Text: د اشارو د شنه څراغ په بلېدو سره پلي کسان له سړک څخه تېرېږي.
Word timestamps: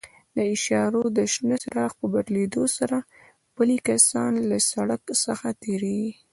د 0.35 0.37
اشارو 0.55 1.01
د 1.17 1.19
شنه 1.33 1.55
څراغ 1.63 1.91
په 1.99 2.05
بلېدو 2.13 2.63
سره 2.77 2.97
پلي 3.55 3.77
کسان 3.87 4.31
له 4.49 4.57
سړک 4.71 5.01
څخه 5.25 5.47
تېرېږي. 5.61 6.11